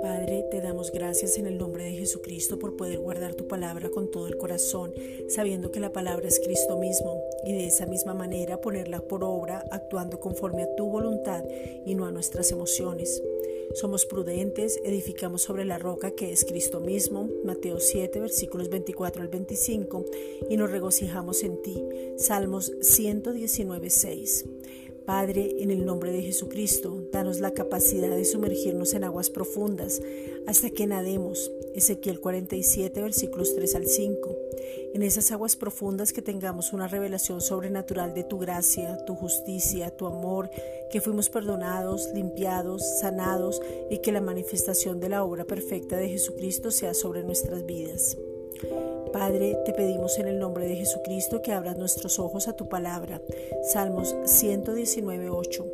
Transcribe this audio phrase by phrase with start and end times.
[0.00, 4.12] Padre, te damos gracias en el nombre de Jesucristo por poder guardar tu palabra con
[4.12, 4.94] todo el corazón,
[5.28, 9.64] sabiendo que la palabra es Cristo mismo, y de esa misma manera ponerla por obra,
[9.72, 11.42] actuando conforme a tu voluntad
[11.84, 13.20] y no a nuestras emociones.
[13.74, 19.28] Somos prudentes, edificamos sobre la roca que es Cristo mismo, Mateo 7, versículos 24 al
[19.28, 20.04] 25,
[20.48, 21.82] y nos regocijamos en ti,
[22.16, 24.44] Salmos 119, 6.
[25.04, 30.00] Padre, en el nombre de Jesucristo, danos la capacidad de sumergirnos en aguas profundas
[30.46, 31.50] hasta que nademos.
[31.74, 34.36] Ezequiel 47, versículos 3 al 5.
[34.94, 40.06] En esas aguas profundas que tengamos una revelación sobrenatural de tu gracia, tu justicia, tu
[40.06, 40.50] amor,
[40.90, 43.60] que fuimos perdonados, limpiados, sanados
[43.90, 48.16] y que la manifestación de la obra perfecta de Jesucristo sea sobre nuestras vidas.
[49.12, 53.20] Padre, te pedimos en el nombre de Jesucristo que abras nuestros ojos a tu palabra.
[53.72, 55.66] Salmos 119, 8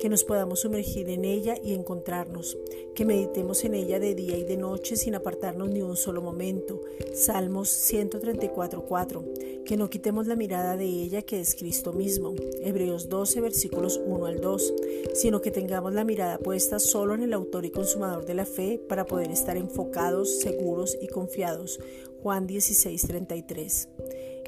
[0.00, 2.56] que nos podamos sumergir en ella y encontrarnos,
[2.94, 6.80] que meditemos en ella de día y de noche sin apartarnos ni un solo momento.
[7.12, 12.34] Salmos 134.4, que no quitemos la mirada de ella que es Cristo mismo.
[12.62, 14.74] Hebreos 12 versículos 1 al 2,
[15.12, 18.80] sino que tengamos la mirada puesta solo en el autor y consumador de la fe
[18.88, 21.78] para poder estar enfocados, seguros y confiados.
[22.22, 23.88] Juan 16.33.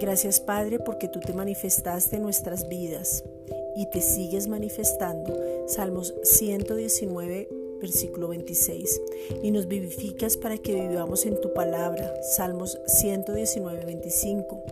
[0.00, 3.24] Gracias Padre porque tú te manifestaste en nuestras vidas
[3.76, 5.38] y te sigues manifestando.
[5.66, 7.48] Salmos 119,
[7.84, 9.02] versículo 26.
[9.42, 12.14] Y nos vivificas para que vivamos en tu palabra.
[12.22, 14.62] Salmos 119, 25.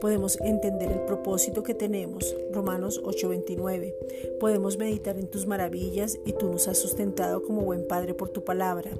[0.00, 2.36] Podemos entender el propósito que tenemos.
[2.52, 3.94] Romanos 8, 29.
[4.38, 8.44] Podemos meditar en tus maravillas y tú nos has sustentado como buen Padre por tu
[8.44, 8.90] palabra.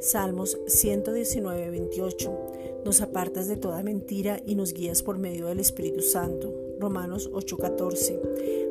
[0.00, 2.82] Salmos 119, 28.
[2.84, 6.67] Nos apartas de toda mentira y nos guías por medio del Espíritu Santo.
[6.78, 8.20] Romanos 8:14.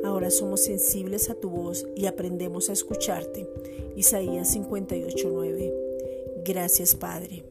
[0.04, 3.48] Ahora somos sensibles a tu voz y aprendemos a escucharte.
[3.96, 5.74] Isaías 58:9.
[6.46, 7.44] Gracias Padre.